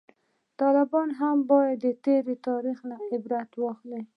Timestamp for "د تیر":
1.83-2.25